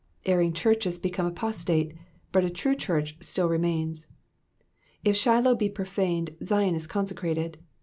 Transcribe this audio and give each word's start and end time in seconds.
Erring 0.25 0.51
churches 0.53 0.97
become 0.97 1.27
apostate, 1.27 1.93
but 2.31 2.43
a 2.43 2.49
true 2.49 2.73
church 2.73 3.15
still 3.23 3.47
remains; 3.47 4.07
if 5.03 5.15
Shiloh 5.15 5.53
be 5.53 5.69
profaned 5.69 6.35
Zion 6.43 6.73
is 6.73 6.87
consecrated. 6.87 7.59